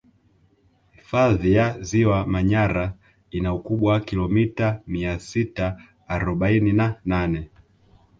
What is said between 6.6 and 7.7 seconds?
na nane